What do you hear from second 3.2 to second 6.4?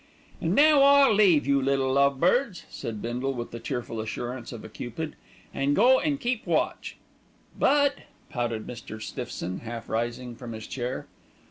with the cheerful assurance of a cupid, "an' go an'